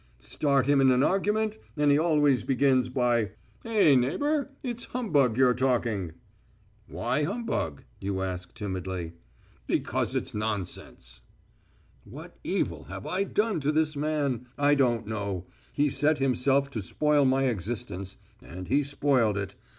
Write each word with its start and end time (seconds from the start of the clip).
Start 0.19 0.65
him 0.65 0.81
in 0.81 0.89
an 0.89 1.03
argument, 1.03 1.59
and 1.77 1.91
he 1.91 1.99
always 1.99 2.43
begins 2.43 2.89
by: 2.89 3.33
"Eh, 3.63 3.93
neighbour, 3.93 4.49
it's 4.63 4.85
humbug 4.85 5.37
you're 5.37 5.53
talking." 5.53 6.13
"Why 6.87 7.21
humbug?" 7.21 7.83
you 7.99 8.23
ask 8.23 8.51
timidly. 8.55 9.13
"Because 9.67 10.15
it 10.15 10.23
is 10.23 10.33
nonsense." 10.33 11.21
What 12.03 12.35
evil 12.43 12.85
have 12.85 13.05
I 13.05 13.23
done 13.23 13.59
to 13.59 13.71
this 13.71 13.95
man? 13.95 14.47
I 14.57 14.73
don't 14.73 15.05
know. 15.05 15.45
He 15.71 15.87
set 15.87 16.17
himself 16.17 16.71
to 16.71 16.81
spoil 16.81 17.23
my 17.23 17.43
existence, 17.43 18.17
and 18.41 18.69
he 18.69 18.81
spoiled 18.81 19.37
it. 19.37 19.53